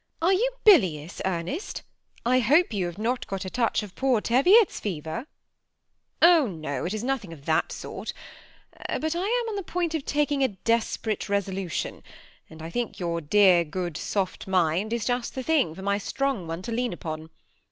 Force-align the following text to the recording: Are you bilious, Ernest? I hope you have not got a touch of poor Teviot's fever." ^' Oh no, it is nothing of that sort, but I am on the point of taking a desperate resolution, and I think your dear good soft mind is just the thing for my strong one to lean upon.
Are 0.19 0.33
you 0.33 0.51
bilious, 0.63 1.21
Ernest? 1.25 1.83
I 2.25 2.39
hope 2.39 2.73
you 2.73 2.87
have 2.87 2.97
not 2.97 3.27
got 3.27 3.45
a 3.45 3.51
touch 3.51 3.83
of 3.83 3.93
poor 3.93 4.19
Teviot's 4.19 4.79
fever." 4.79 5.27
^' 5.27 5.27
Oh 6.27 6.47
no, 6.47 6.85
it 6.85 6.93
is 6.95 7.03
nothing 7.03 7.31
of 7.31 7.45
that 7.45 7.71
sort, 7.71 8.11
but 8.87 9.15
I 9.15 9.19
am 9.21 9.49
on 9.49 9.57
the 9.57 9.61
point 9.61 9.93
of 9.93 10.03
taking 10.03 10.43
a 10.43 10.47
desperate 10.63 11.29
resolution, 11.29 12.01
and 12.49 12.63
I 12.63 12.71
think 12.71 12.99
your 12.99 13.21
dear 13.21 13.63
good 13.63 13.95
soft 13.95 14.47
mind 14.47 14.91
is 14.91 15.05
just 15.05 15.35
the 15.35 15.43
thing 15.43 15.75
for 15.75 15.83
my 15.83 15.99
strong 15.99 16.47
one 16.47 16.63
to 16.63 16.71
lean 16.71 16.93
upon. 16.93 17.29